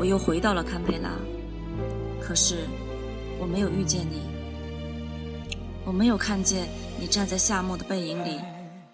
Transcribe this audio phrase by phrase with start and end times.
[0.00, 1.10] 我又回到了堪培拉，
[2.22, 2.66] 可是
[3.38, 4.22] 我没有遇见你，
[5.84, 8.40] 我没有看见你站在夏末的背影里，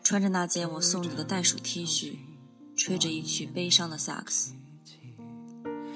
[0.03, 2.17] 穿着那件我送你的袋鼠 T 恤，
[2.77, 4.55] 吹着一曲悲伤的萨克斯。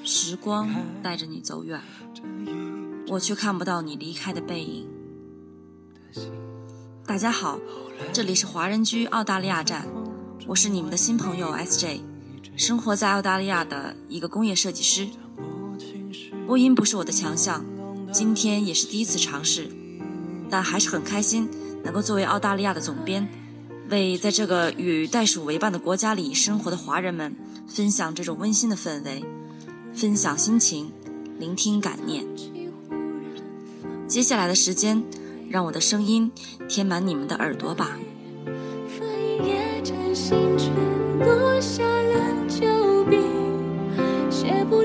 [0.04, 0.70] 时光
[1.02, 1.80] 带着你走远，
[3.08, 4.88] 我却看不到你离开的背影。
[7.04, 7.58] 大家好，
[8.12, 9.88] 这里是华人居澳大利亚站，
[10.46, 12.09] 我是你们的新朋友 SJ。
[12.60, 15.08] 生活在澳大利亚的一个工业设计师，
[16.46, 17.64] 播音不是我的强项，
[18.12, 19.66] 今天也是第一次尝试，
[20.50, 21.48] 但还是很开心
[21.82, 23.26] 能够作为澳大利亚的总编，
[23.88, 27.34] 为在这个与袋鼠为伴的国家里生活的华人们
[27.66, 29.24] 分享这种温馨的氛围，
[29.94, 30.92] 分享心情，
[31.38, 32.26] 聆听感念。
[34.06, 35.02] 接下来的时间，
[35.48, 36.30] 让我的声音
[36.68, 37.96] 填满你们的耳朵吧。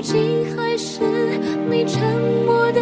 [0.06, 0.12] 不
[0.54, 1.00] 还是
[1.68, 2.00] 你沉
[2.46, 2.80] 默的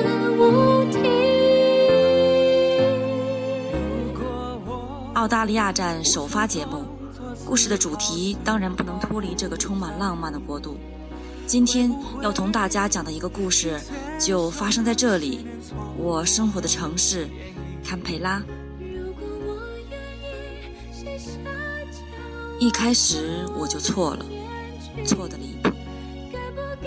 [5.15, 6.85] 澳大利亚站首发节目，
[7.47, 10.77] 故事的主题当然不能脱离这个充满浪漫的国度。
[11.47, 13.81] 今天要同大家讲的一个故事，
[14.21, 15.47] 就发生在这里，
[15.97, 17.27] 我生活的城市
[17.83, 18.43] 堪培拉。
[22.61, 24.27] 一开始我就错了，
[25.07, 25.54] 错的离谱。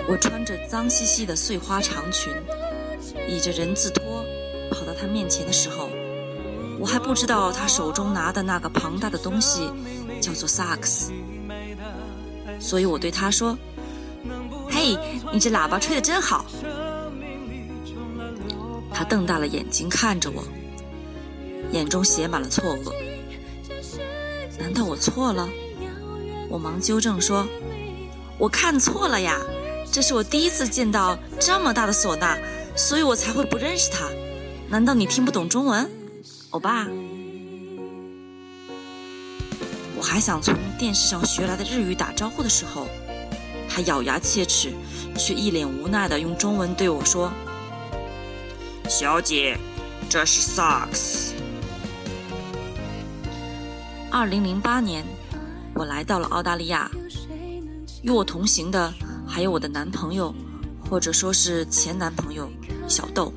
[0.10, 2.34] 我穿着脏兮兮的碎花长裙，
[3.28, 4.24] 倚着人字拖
[4.72, 5.90] 跑到他面前的时候，
[6.80, 9.70] 我还不知道他手中拿的那个庞大的东西
[10.22, 11.12] 叫做萨克斯，
[12.58, 13.58] 所以我对他说
[14.72, 14.98] ：“嘿，
[15.34, 16.46] 你这喇叭吹得真好。”
[18.94, 20.42] 他瞪大了眼睛看着我，
[21.74, 22.94] 眼中写满了错愕。
[24.58, 25.50] 难道我错了？
[26.50, 27.46] 我忙纠正说
[28.40, 29.38] ：“我看错了呀。”
[29.92, 32.38] 这是我第一次见到这么大的唢呐，
[32.76, 34.08] 所以我才会不认识它。
[34.70, 35.90] 难道你听不懂中文，
[36.52, 36.88] 欧巴？
[39.96, 42.88] 我还想从电视上学来的日语打招呼的时候，
[43.68, 44.72] 他咬牙切齿，
[45.18, 47.32] 却一脸无奈的用中文对我说
[48.88, 49.58] ：“小姐，
[50.08, 51.34] 这是萨克斯。”
[54.12, 55.04] 二零零八年，
[55.74, 56.92] 我来到了澳大利亚，
[58.04, 58.94] 与我同行的。
[59.28, 60.34] 还有我的男朋友，
[60.90, 62.50] 或者说是前男朋友
[62.88, 63.32] 小豆，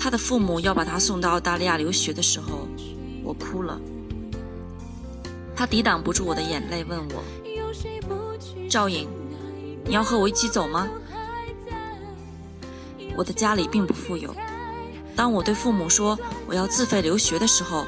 [0.00, 2.66] 他的父母要把他送到澳大利亚留学的时候，
[3.22, 3.78] 我哭了。
[5.54, 7.22] 他抵挡不住我的眼泪，问我
[8.68, 9.08] ：“赵颖，
[9.84, 10.88] 你要和我一起走吗？”
[13.16, 14.34] 我的家里并不富有，
[15.14, 17.86] 当我对父母说我要自费留学的时候，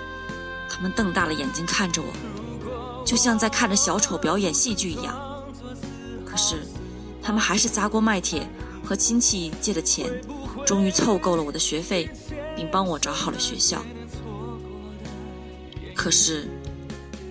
[0.71, 5.19] 他们瞪大了眼睛看着我，就像在看着小丑表演戏剧一样。
[6.25, 6.63] 可是。
[7.29, 8.49] 他们还是砸锅卖铁，
[8.83, 10.11] 和亲戚借的钱，
[10.65, 12.09] 终于凑够了我的学费，
[12.57, 13.83] 并帮我找好了学校。
[15.95, 16.49] 可是，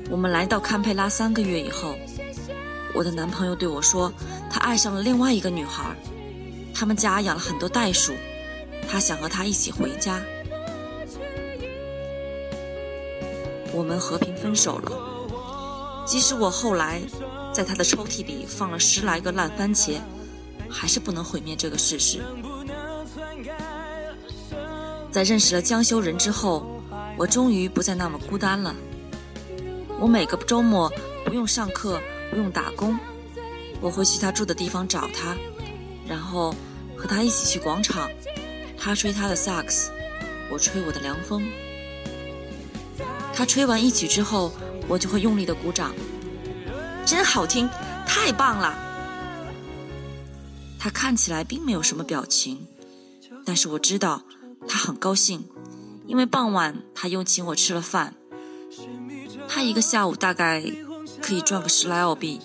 [0.08, 1.96] 我们来到堪培拉三个月以后，
[2.94, 4.14] 我的男朋友对我说，
[4.52, 5.96] 他爱上了另外一个女孩，
[6.76, 8.14] 他们家养了很多袋鼠，
[8.88, 10.22] 他想和她一起回家。
[13.74, 17.02] 我们和平分手了，即使我后来。
[17.58, 20.00] 在他的抽屉里放了十来个烂番茄，
[20.70, 22.22] 还是不能毁灭这个事实。
[25.10, 26.84] 在认识了江修仁之后，
[27.18, 28.76] 我终于不再那么孤单了。
[30.00, 30.88] 我每个周末
[31.26, 32.96] 不用上课，不用打工，
[33.82, 35.36] 我会去他住的地方找他，
[36.08, 36.54] 然后
[36.96, 38.08] 和他一起去广场。
[38.78, 39.90] 他吹他的萨克斯，
[40.52, 41.44] 我吹我的凉风。
[43.34, 44.54] 他吹完一曲之后，
[44.88, 45.96] 我就会用力的鼓掌。
[47.08, 47.70] 真好听，
[48.06, 48.76] 太棒了！
[50.78, 52.68] 他看起来并没有什么表情，
[53.46, 54.24] 但是我知道
[54.68, 55.46] 他很高兴，
[56.06, 58.14] 因为傍晚他又请我吃了饭。
[59.48, 60.62] 他一个下午大概
[61.22, 62.42] 可以赚个十来澳币，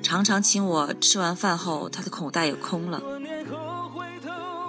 [0.00, 3.02] 常常请我吃完饭后，他的口袋也空了。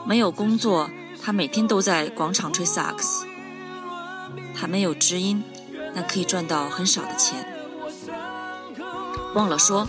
[0.03, 0.89] 没有工作，
[1.21, 3.27] 他每天都在广场吹萨克斯。
[4.59, 5.43] 他没有知音，
[5.93, 7.45] 但可以赚到很少的钱。
[9.33, 9.87] 忘了说，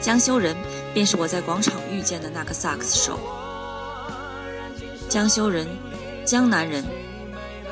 [0.00, 0.54] 江修仁
[0.92, 3.18] 便是我在广场遇见的那个萨克斯手。
[5.08, 5.66] 江修仁，
[6.24, 6.84] 江南人，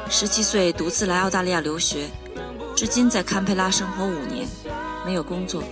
[0.08, 2.08] 十七岁独自来澳大利亚留学，
[2.74, 4.48] 至今在堪培拉生活五年，
[5.04, 5.62] 没有工作。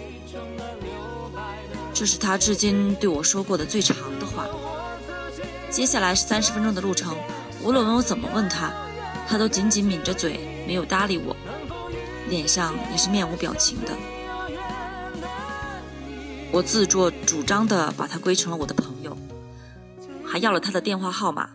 [1.95, 4.47] 这是他至今对我说过的最长的话。
[5.71, 7.17] 接下来是三十分钟的路程，
[7.63, 8.71] 无论我怎么问他，
[9.27, 11.35] 他都紧紧抿着嘴，没有搭理我，
[12.29, 13.93] 脸上也是面无表情的。
[16.51, 19.17] 我自作主张地把他归成了我的朋友，
[20.25, 21.51] 还要了他的电话号码。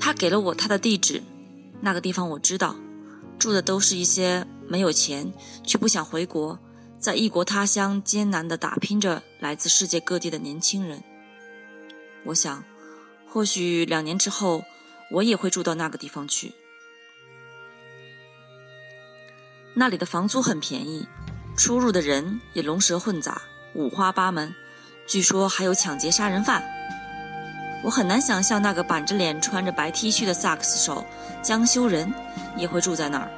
[0.00, 1.22] 他给了我他的地址，
[1.80, 2.76] 那个地方我知道，
[3.38, 5.32] 住的都是一些没有钱
[5.64, 6.58] 却不想回国，
[6.98, 11.02] 在异国他乡艰难地打拼着来自世界各地的年轻人。
[12.24, 12.64] 我想，
[13.28, 14.64] 或许两年之后，
[15.10, 16.52] 我也会住到那个地方去。
[19.74, 21.06] 那里的房租很便宜，
[21.56, 23.40] 出入的人也龙蛇混杂，
[23.74, 24.54] 五花八门。
[25.06, 26.62] 据说还有抢劫杀人犯。
[27.82, 31.04] 我很难想象那个板着脸、穿着白 T 恤的萨克斯手
[31.42, 32.12] 江修仁
[32.56, 33.30] 也会住在那儿。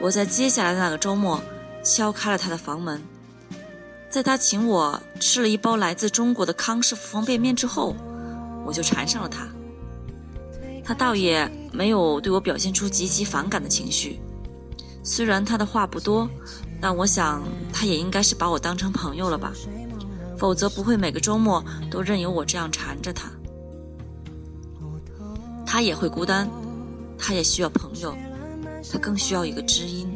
[0.00, 1.40] 我在接下来的那个周末
[1.84, 3.02] 敲开了他的房门，
[4.10, 7.94] 在他请我吃了一包来自中国的康师傅方便面之后，
[8.64, 9.46] 我就缠上了他。
[10.84, 14.20] 他倒也没有对我表现出极其反感的情绪。
[15.08, 16.28] 虽然他的话不多，
[16.82, 19.54] 但我想他也应该是把我当成朋友了吧，
[20.36, 23.30] 否则不会每个周末都任由我这样缠着他。
[25.64, 26.46] 他也会孤单，
[27.18, 28.14] 他也需要朋友，
[28.92, 30.06] 他更需要一个知音。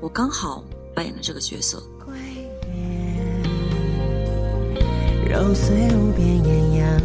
[0.00, 1.80] 我刚好扮演了这个角色。
[5.30, 7.00] 揉碎无边艳阳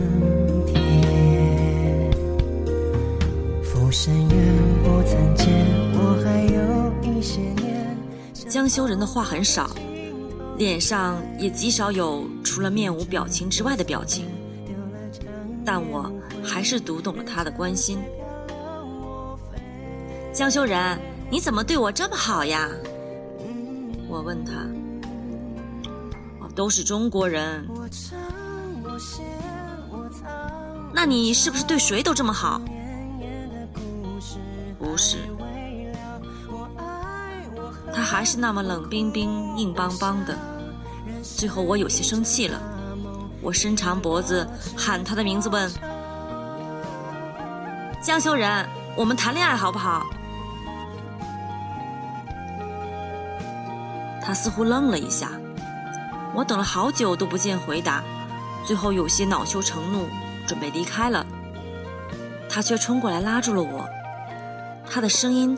[0.65, 2.11] 天，
[3.63, 4.76] 浮生缘
[5.07, 5.47] 曾见。
[8.49, 9.69] 江修仁的话很少，
[10.57, 14.25] 脸上也极少有除了面无表情之外的表情，
[15.65, 16.11] 但我
[16.43, 17.99] 还是读懂了他的关心。
[20.33, 20.97] 江修仁，
[21.29, 22.69] 你怎么对我这么好呀？
[24.07, 24.53] 我问他。
[26.55, 27.67] 都是中国人，
[30.91, 32.59] 那你是不是对谁都这么好？
[34.97, 35.17] 不是。
[37.93, 40.35] 他还是那么冷冰冰、硬邦邦的。
[41.21, 42.59] 最后我有些生气了，
[43.39, 45.71] 我伸长脖子喊他的名字，问
[48.01, 50.03] ：“江修仁，我们谈恋爱好不好？”
[54.25, 55.29] 他似乎愣了一下，
[56.33, 58.03] 我等了好久都不见回答，
[58.65, 60.07] 最后有些恼羞成怒，
[60.47, 61.23] 准备离开了。
[62.49, 63.87] 他却冲过来拉住了我，
[64.89, 65.57] 他的声音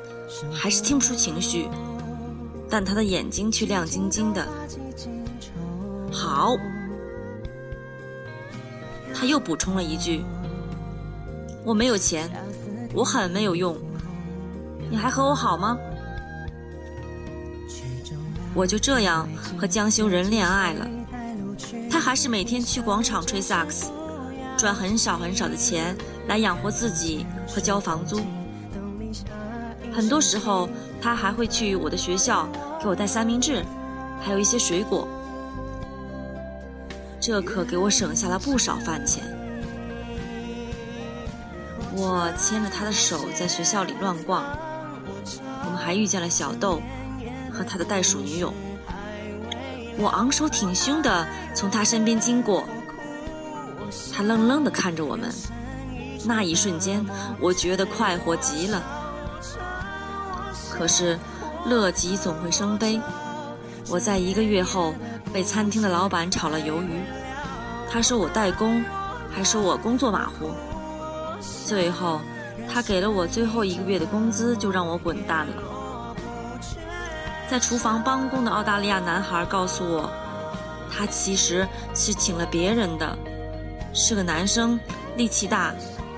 [0.54, 1.70] 还是听不出情绪。
[2.72, 4.48] 但他的眼睛却亮晶晶的。
[6.12, 6.56] 好，
[9.12, 10.24] 他又补充了一句
[11.66, 12.30] ：“我没有钱，
[12.94, 13.76] 我很没有用，
[14.92, 15.76] 你还和我好吗？”
[18.54, 19.28] 我就这样
[19.58, 20.88] 和江修仁恋爱了。
[21.90, 23.90] 他还是每天去广场吹萨克斯，
[24.56, 25.98] 赚很少很少的钱
[26.28, 28.22] 来养活自己和交房租。
[29.94, 30.70] 很多时候，
[31.02, 32.48] 他还会去我的学校
[32.82, 33.64] 给我带三明治，
[34.22, 35.08] 还有一些水果。
[37.20, 39.24] 这可给我省下了不少饭钱。
[41.96, 44.46] 我牵着他的手在学校里乱逛，
[45.66, 46.82] 我们还遇见了小豆
[47.52, 48.54] 和他的袋鼠女友。
[49.98, 52.64] 我昂首挺胸的从他身边经过，
[54.14, 55.30] 他愣愣的看着我们。
[56.24, 57.06] 那一瞬间，
[57.40, 58.82] 我觉得快活极了。
[60.80, 61.20] 可是，
[61.66, 63.02] 乐极总会生悲。
[63.90, 64.96] 我在一个月后
[65.34, 67.02] 被餐厅的老板炒了鱿鱼，
[67.92, 68.82] 他说我代工，
[69.30, 70.52] 还说我工作马虎。
[71.68, 72.22] 最后，
[72.74, 76.16] 他给了我最后一个月的工资，就让我滚蛋了。
[77.50, 80.10] 在厨房帮工的澳大利亚男孩告诉我，
[80.90, 83.18] 他其实是请了别人的，
[83.94, 84.80] 是个男生，
[85.18, 85.74] 力气大，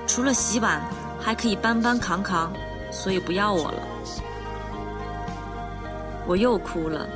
[0.06, 0.80] 除了洗碗
[1.20, 2.52] 还可以搬搬扛扛，
[2.92, 3.82] 所以不要我了。
[6.26, 7.06] 我又哭了，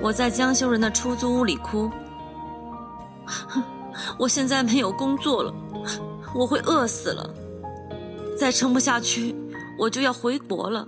[0.00, 1.90] 我在江修仁的出租屋里哭。
[4.18, 5.52] 我现在没有工作了，
[6.34, 7.28] 我会饿死了。
[8.38, 9.34] 再撑不下去，
[9.78, 10.86] 我就要回国了。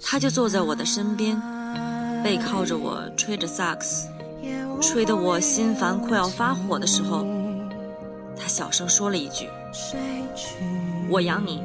[0.00, 1.40] 他就坐在我的身边，
[2.24, 4.08] 背靠着我，吹着萨克斯，
[4.80, 7.24] 吹得我心烦快要发火的时候，
[8.36, 9.48] 他小声说了一句
[11.08, 11.62] ：“我养你，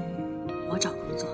[0.70, 1.28] 我找工作。”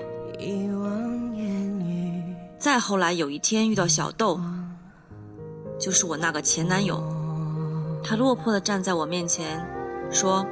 [2.63, 4.39] 再后来有一天遇到小豆，
[5.77, 7.03] 就是我那个前男友，
[8.01, 9.67] 他落魄的站在我面前，
[10.09, 10.45] 说：“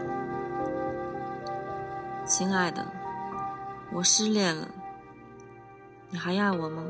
[2.27, 2.85] 亲爱的，
[3.93, 4.67] 我失恋了，
[6.09, 6.83] 你还爱我吗？”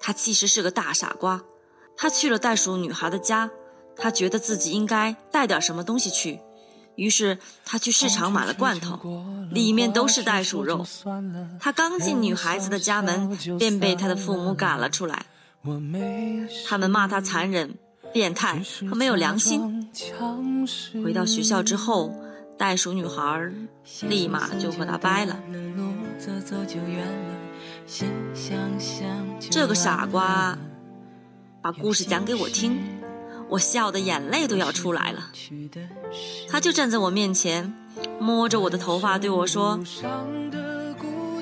[0.00, 1.44] 他其实是个大傻瓜，
[1.96, 3.48] 他去了袋鼠女孩的家，
[3.94, 6.40] 他觉得自己应该带点什么东西去。
[6.96, 10.86] 于是他去市场买了罐头，里面都是袋鼠肉。
[11.58, 15.26] 他刚进女孩子的家门，便被他的父母赶了出来。
[16.66, 17.74] 他们骂他残忍、
[18.12, 19.88] 变态和没有良心。
[21.02, 22.14] 回到学校之后，
[22.58, 23.50] 袋鼠女孩
[24.02, 25.36] 立马就和他掰了。
[29.50, 30.56] 这个傻瓜
[31.60, 32.78] 把故事讲给我听，
[33.54, 35.30] 我笑的眼泪都要出来了。
[36.48, 37.72] 他就站在我面前，
[38.18, 39.78] 摸着我的头发对我说：“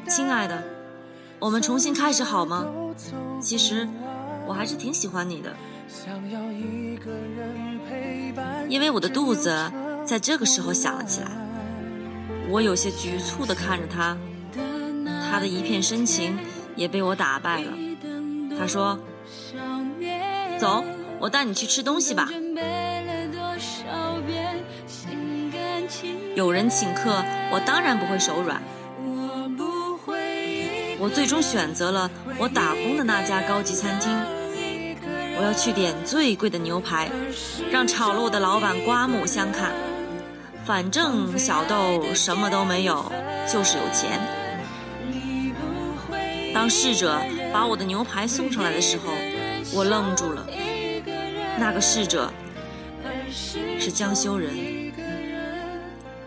[0.08, 0.62] 亲爱的，
[1.38, 2.66] 我们重新开始好吗？
[3.40, 3.88] 其实
[4.46, 5.54] 我还是挺喜欢你的。”
[8.68, 9.72] 因为我的肚子
[10.04, 11.30] 在这个时候响了起来，
[12.50, 14.16] 我有些局促地看着他。
[15.30, 16.38] 他的一片深情
[16.76, 17.72] 也被我打败了。
[18.58, 18.98] 他说
[20.60, 20.84] ：“走，
[21.22, 22.28] 我带你去吃东西吧。”
[26.34, 28.60] 有人请客，我当然不会手软。
[30.98, 34.10] 我最终选择了我打工的那家高级餐厅。
[35.36, 37.08] 我要去点最贵的牛排，
[37.70, 39.70] 让炒了我的老板刮目相看。
[40.64, 43.10] 反正小豆什么都没有，
[43.52, 44.20] 就是有钱。
[46.52, 47.20] 当侍者
[47.52, 49.12] 把我的牛排送上来的时候，
[49.72, 50.46] 我愣住了。
[51.58, 52.32] 那个侍者
[53.78, 54.92] 是江修仁，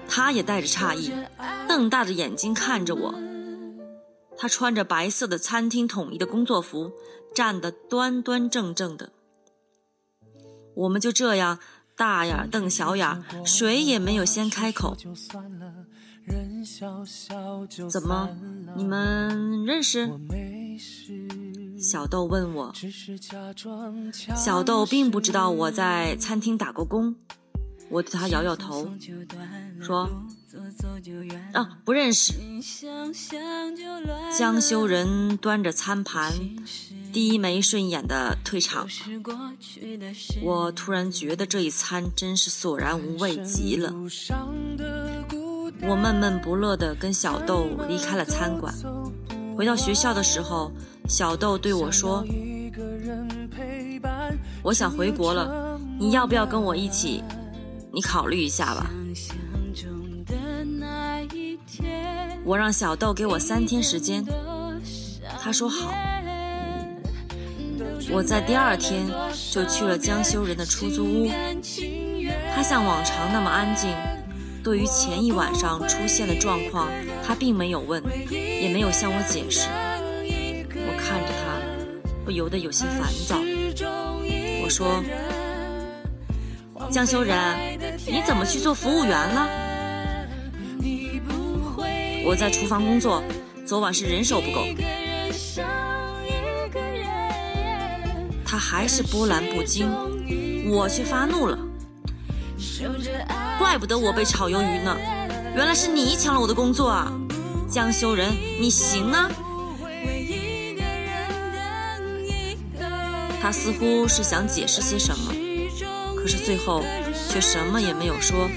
[0.08, 1.12] 他也带着诧异，
[1.68, 3.16] 瞪大着眼睛看着我。
[4.38, 6.92] 他穿着白色的餐厅统一的工作服，
[7.34, 9.12] 站得端端正正的。
[10.76, 11.60] 我们就这样
[11.96, 14.96] 大眼瞪小眼，谁也没有先开口。
[17.90, 18.30] 怎么？
[18.76, 20.10] 你们认识？
[21.96, 22.74] 小豆问我。
[24.36, 27.16] 小豆并不知道我在餐厅打过工。
[27.90, 28.86] 我对他摇摇头，
[29.82, 30.10] 说
[31.54, 32.34] ：“啊，不认识。”
[34.38, 36.34] 江修仁端着餐盘，
[37.14, 38.86] 低眉顺眼的退场。
[40.44, 43.94] 我突然觉得这一餐真是索然无味极了。
[45.88, 48.76] 我闷闷不乐地跟小豆离开了餐馆。
[49.56, 50.72] 回到学校的时候，
[51.08, 52.26] 小豆对我说
[54.62, 57.24] ：“我想回国了，你要不要跟我一起？
[57.92, 58.90] 你考虑一下吧。”
[62.44, 64.24] 我让小豆给我三天时间，
[65.42, 65.92] 他说好。
[68.12, 69.08] 我在第二天
[69.52, 71.28] 就去了江修仁的出租屋，
[72.54, 73.90] 他像往常那么安静。
[74.64, 76.88] 对于前一晚上出现的状况，
[77.26, 79.68] 他并没有问，也没有向我解释。
[79.68, 81.60] 我看着他，
[82.24, 83.42] 不由得有些烦躁。
[84.62, 85.04] 我说
[86.92, 87.38] ：“江修仁，
[88.06, 89.50] 你怎么去做服务员了？”
[92.28, 93.24] 我在厨房工作，
[93.66, 94.66] 昨晚是人手不够。
[98.46, 99.88] 他还是波澜不惊，
[100.70, 101.58] 我却发怒了。
[103.58, 104.96] 怪不得我被炒鱿鱼呢，
[105.56, 107.10] 原来是你抢了我的工作啊！
[107.70, 109.32] 江修仁，你行啊！
[113.42, 115.32] 他似乎是想解释些什么，
[116.18, 116.84] 可是最后
[117.30, 118.50] 却什么也没有说，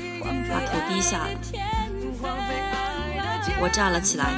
[0.51, 1.29] 把头低下了。
[3.61, 4.33] 我站了起来，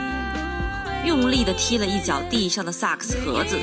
[1.06, 3.58] 用力地踢了一脚地上的萨克斯盒子，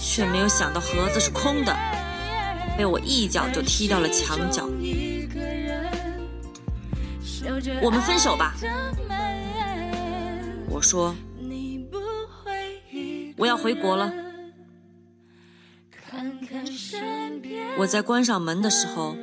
[0.00, 1.72] 却没有想到盒子是空的，
[2.76, 4.68] 被我一脚就踢到了墙角。
[7.82, 8.54] 我们分手吧，
[10.70, 11.14] 我说，
[13.36, 14.12] 我要回国了。
[17.78, 19.16] 我在关上门的时候，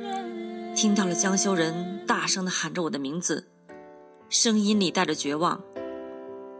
[0.74, 3.48] 听到了江修仁大声的喊着我的名字，
[4.28, 5.60] 声音里带着绝望。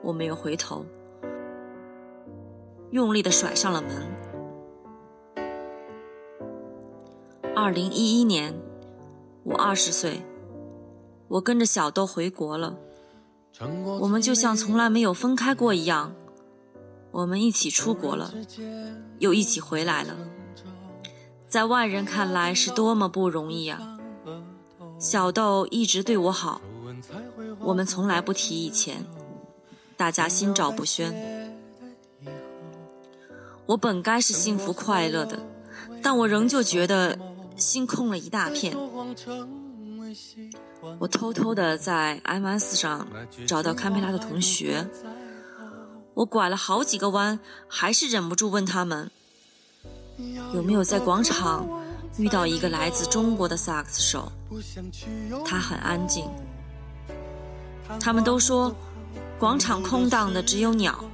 [0.02, 0.87] 我没有回头，
[2.90, 3.90] 用力的甩上了门。
[7.54, 8.54] 二零一一年，
[9.42, 10.23] 我二十岁。
[11.28, 12.76] 我跟着小豆回国了，
[14.00, 16.14] 我们就像从来没有分开过一样，
[17.11, 18.33] 我们一起出国了，
[19.18, 20.16] 又一起回来了，
[21.49, 23.99] 在外人看来是多么不容易啊！
[24.99, 26.61] 小豆一直对我好，
[27.61, 29.04] 我们从来不提以前，
[29.97, 31.52] 大家心照不宣。
[33.66, 35.38] 我本该是幸福快乐的，
[36.00, 37.18] 但我仍旧觉得
[37.56, 38.76] 心空了一大片。
[40.99, 43.07] 我偷偷的在 MS 上
[43.47, 44.88] 找到堪培拉的同学，
[46.14, 47.38] 我拐了好几个弯，
[47.69, 49.11] 还是忍不住问他们
[50.55, 51.69] 有没有在广场
[52.16, 54.33] 遇到一个来自中国的萨克斯手。
[55.45, 56.25] 他很安静，
[58.00, 58.75] 他们都说
[59.38, 61.05] 广场空荡的只有鸟。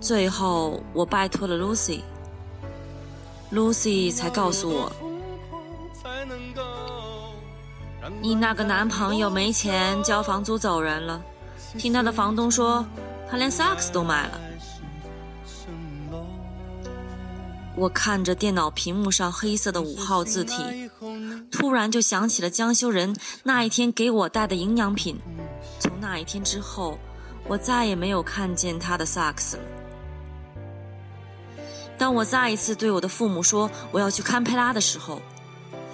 [0.00, 4.92] 最后我拜托了 Lucy，Lucy 才告诉我，
[8.20, 11.20] 你那个男朋友没钱交房租走人了，
[11.78, 12.84] 听他的房东说，
[13.28, 14.40] 他连萨克斯都卖了。
[17.74, 20.90] 我看着电脑屏幕上黑色的五号字体，
[21.50, 25.18] 突然就想起了江修仁那一天给我带的营养品。
[25.80, 26.98] 从那一天之后，
[27.48, 29.62] 我再也没有看见他的萨克斯了。
[31.98, 35.22] 当我再一次对我的父母说我要去堪培拉的时候，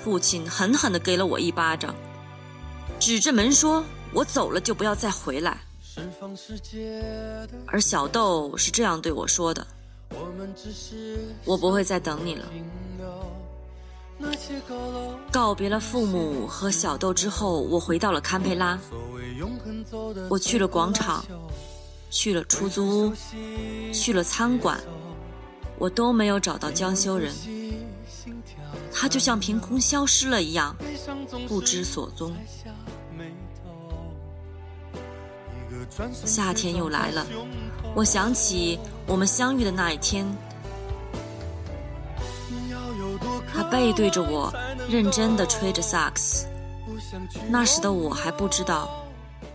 [0.03, 1.95] 父亲狠狠地给了我一巴掌，
[2.99, 5.59] 指着门说：“我走了就不要再回来。”
[7.67, 9.67] 而小豆是这样对我说的。
[11.45, 12.45] 我不会再等你了。
[15.31, 18.79] 告别了父母和小豆之后，我回到了堪培拉。
[20.29, 21.25] 我去了广场，
[22.11, 23.13] 去了出租屋，
[23.93, 24.81] 去了餐馆，
[25.79, 27.33] 我都没有找到江修仁。
[29.01, 30.75] 他就像凭空消失了一样，
[31.47, 32.35] 不知所踪。
[36.13, 37.25] 夏天又来了，
[37.95, 38.77] 我想起
[39.07, 40.27] 我们相遇的那一天，
[43.55, 44.53] 他背对着我，
[44.89, 46.49] 认真地吹着萨克斯。
[47.49, 49.07] 那时的我还不知道，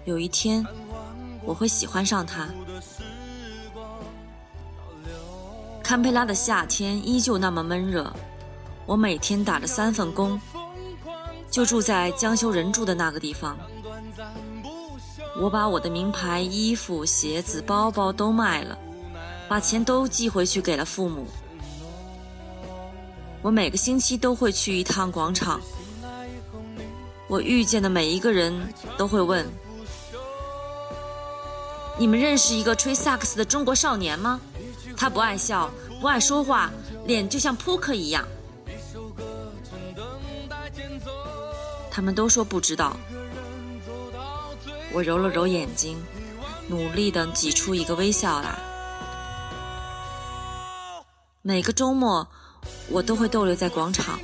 [0.06, 0.66] 有一天
[1.44, 2.48] 我会喜欢上他。
[5.84, 8.12] 堪培拉的夏天依旧那么闷热，
[8.86, 10.40] 我每天打着三份工，
[11.50, 13.58] 就住在江修仁住的那个地方。
[15.40, 18.78] 我把我的名牌衣服、鞋子、包包都卖了，
[19.48, 21.26] 把钱都寄回去给了父母。
[23.42, 25.60] 我每个星期都会去一趟广场。
[27.28, 28.54] 我遇见的每一个人
[28.98, 29.46] 都会问
[31.98, 34.40] ：“你们认识一个吹萨克斯的中国少年吗？
[34.96, 36.70] 他不爱笑，不爱说话，
[37.06, 38.28] 脸就像扑克一样。”
[41.96, 42.98] 他们都说不知道。
[44.92, 46.04] 我揉了揉眼睛，
[46.68, 48.58] 努力地挤出一个微笑来。
[51.44, 52.28] 每个周末，
[52.90, 54.20] 我都会逗留在广场。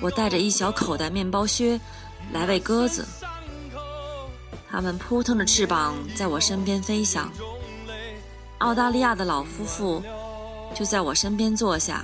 [0.00, 1.78] 我带着一小口袋面包屑
[2.32, 3.06] 来喂鸽子，
[4.70, 7.30] 它们扑腾着翅膀在我身边飞翔。
[8.58, 10.02] 澳大利亚的老夫妇
[10.74, 12.02] 就在我身边坐下，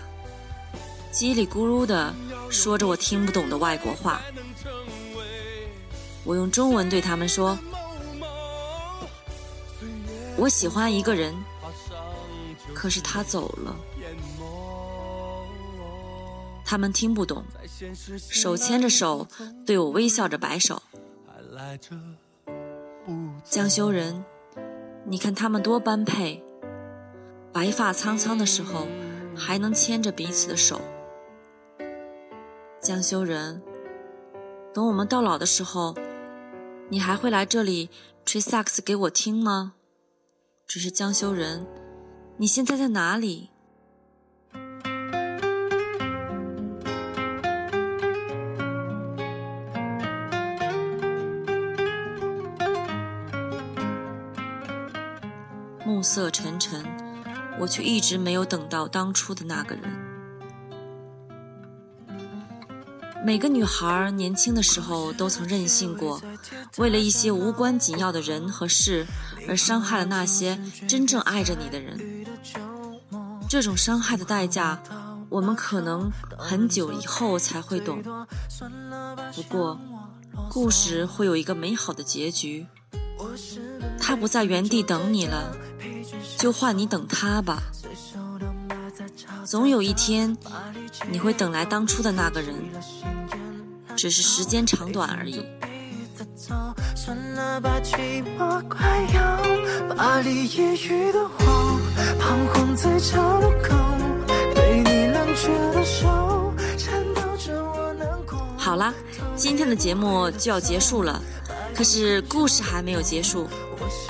[1.10, 2.14] 叽里咕噜的
[2.52, 4.20] 说着我听不懂的外国话。
[6.24, 7.58] 我用中文对他们说
[10.36, 11.34] ：“我喜欢一个人，
[12.74, 13.74] 可是他走了。”
[16.64, 17.42] 他们听不懂，
[18.30, 19.26] 手牵着手
[19.66, 20.80] 对我微笑着摆手。
[23.44, 24.24] 江修仁，
[25.04, 26.42] 你看他们多般配，
[27.52, 28.86] 白发苍苍的时候
[29.36, 30.80] 还能牵着彼此的手。
[32.82, 33.62] 江修仁，
[34.74, 35.94] 等我们到老的时候。
[36.88, 37.88] 你还会来这里
[38.26, 39.74] 吹萨克斯给我听吗？
[40.66, 41.64] 只是江修仁，
[42.38, 43.50] 你现在在哪里？
[55.86, 56.84] 暮色沉沉，
[57.60, 60.01] 我却一直没有等到当初的那个人。
[63.24, 66.20] 每个女孩年轻的时候都曾任性过，
[66.78, 69.06] 为了一些无关紧要的人和事
[69.48, 70.58] 而伤害了那些
[70.88, 72.26] 真正爱着你的人。
[73.48, 74.82] 这种伤害的代价，
[75.28, 78.02] 我们可能很久以后才会懂。
[79.34, 79.78] 不过，
[80.50, 82.66] 故事会有一个美好的结局。
[84.00, 85.56] 他不在原地等你了，
[86.36, 87.62] 就换你等他吧。
[89.44, 90.36] 总有一天，
[91.10, 92.54] 你会等来当初的那个人，
[93.96, 95.44] 只是时间长短而已。
[108.56, 108.94] 好啦，
[109.36, 111.20] 今天的节目就要结束了，
[111.74, 113.48] 可是故事还没有结束，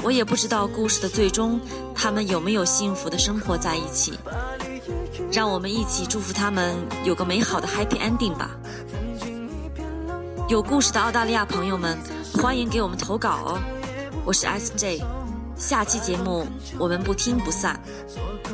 [0.03, 1.59] 我也不知道故事的最终，
[1.95, 4.13] 他们有没有幸福的生活在一起。
[5.33, 8.51] 让我们一起祝福他们有个美好的 Happy Ending 吧！
[10.47, 11.97] 有故事的澳大利亚朋友们，
[12.35, 13.59] 欢迎给我们投稿哦！
[14.27, 15.03] 我是 SJ，
[15.57, 16.47] 下期节目
[16.79, 17.81] 我们不听不散。
[18.07, 18.53] 做个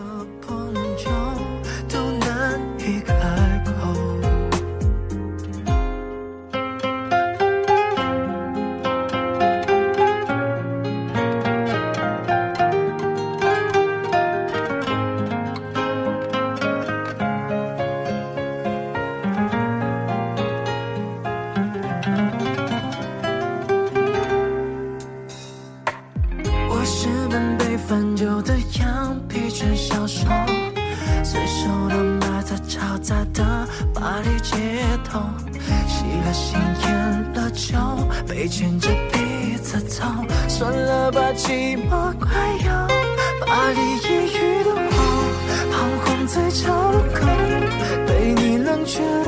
[48.88, 49.27] 却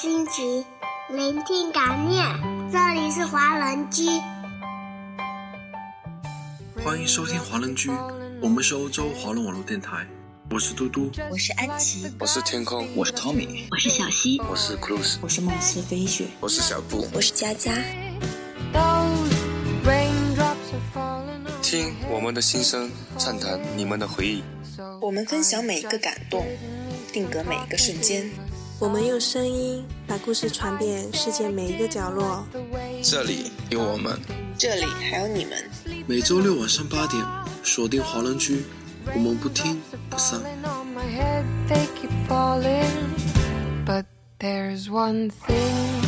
[0.00, 0.64] 心情，
[1.08, 2.24] 聆听感念。
[2.70, 4.04] 这里是华人居，
[6.84, 7.90] 欢迎收听华人居，
[8.40, 10.06] 我们是欧洲华人网络电台，
[10.52, 11.10] 我是嘟嘟。
[11.28, 17.08] 我是安琪，我是天空，我是 Tommy，我是小溪，我是 Cruz，我是梦思飞雪，我是小布。
[17.12, 17.72] 我是佳佳。
[21.60, 24.44] 听我们的心声，畅谈你们的回忆。
[25.00, 26.46] 我们分享每一个感动，
[27.12, 28.30] 定格每一个瞬间。
[28.80, 32.46] 我们用声音把故事传遍世界每一个角落。
[33.02, 34.16] 这里有我们，
[34.56, 35.68] 这里还有你们。
[36.06, 37.20] 每周六晚上八点，
[37.64, 38.64] 锁定华人居，
[39.12, 40.40] 我们不听不散。
[43.84, 44.04] But
[44.38, 46.04] there's one thing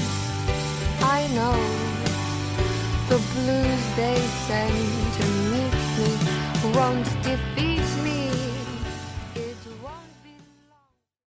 [1.01, 1.57] I know
[3.09, 4.71] the blues they send
[5.17, 6.11] to meet me
[6.75, 7.70] won't defeat